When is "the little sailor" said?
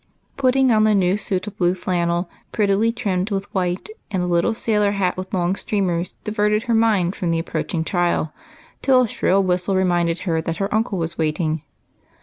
4.23-4.93